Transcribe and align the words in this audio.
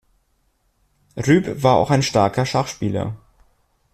Rueb 1.15 1.61
war 1.61 1.75
auch 1.75 1.91
ein 1.91 2.01
starker 2.01 2.47
Schachspieler. 2.47 3.17